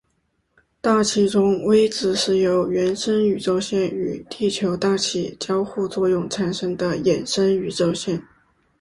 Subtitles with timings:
[0.81, 8.19] 大气中微子是由原生宇宙线与地球大气交互作用产生的衍生宇宙线。